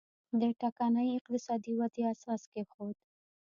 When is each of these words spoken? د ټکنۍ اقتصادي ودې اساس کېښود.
د 0.41 0.41
ټکنۍ 0.61 1.07
اقتصادي 1.17 1.73
ودې 1.79 2.03
اساس 2.13 2.41
کېښود. 2.51 2.95